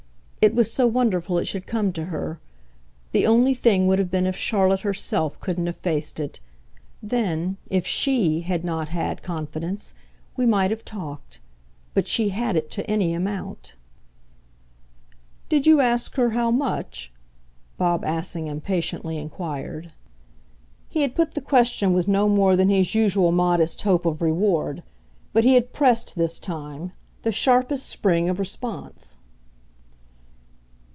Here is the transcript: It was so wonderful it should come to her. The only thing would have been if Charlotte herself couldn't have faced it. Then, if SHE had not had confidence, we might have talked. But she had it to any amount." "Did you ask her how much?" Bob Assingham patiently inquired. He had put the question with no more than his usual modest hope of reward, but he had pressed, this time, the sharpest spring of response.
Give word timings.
It 0.43 0.55
was 0.55 0.73
so 0.73 0.87
wonderful 0.87 1.37
it 1.37 1.45
should 1.45 1.67
come 1.67 1.93
to 1.93 2.05
her. 2.05 2.39
The 3.11 3.27
only 3.27 3.53
thing 3.53 3.85
would 3.85 3.99
have 3.99 4.09
been 4.09 4.25
if 4.25 4.35
Charlotte 4.35 4.79
herself 4.79 5.39
couldn't 5.39 5.67
have 5.67 5.75
faced 5.77 6.19
it. 6.19 6.39
Then, 6.99 7.57
if 7.69 7.85
SHE 7.85 8.41
had 8.47 8.63
not 8.65 8.89
had 8.89 9.21
confidence, 9.21 9.93
we 10.35 10.47
might 10.47 10.71
have 10.71 10.83
talked. 10.83 11.41
But 11.93 12.07
she 12.07 12.29
had 12.29 12.55
it 12.55 12.71
to 12.71 12.89
any 12.89 13.13
amount." 13.13 13.75
"Did 15.47 15.67
you 15.67 15.79
ask 15.79 16.15
her 16.15 16.31
how 16.31 16.49
much?" 16.49 17.13
Bob 17.77 18.03
Assingham 18.03 18.61
patiently 18.61 19.19
inquired. 19.19 19.93
He 20.89 21.03
had 21.03 21.13
put 21.13 21.35
the 21.35 21.41
question 21.41 21.93
with 21.93 22.07
no 22.07 22.27
more 22.27 22.55
than 22.55 22.69
his 22.69 22.95
usual 22.95 23.31
modest 23.31 23.83
hope 23.83 24.07
of 24.07 24.23
reward, 24.23 24.81
but 25.33 25.43
he 25.43 25.53
had 25.53 25.71
pressed, 25.71 26.15
this 26.15 26.39
time, 26.39 26.93
the 27.21 27.31
sharpest 27.31 27.85
spring 27.87 28.27
of 28.27 28.39
response. 28.39 29.17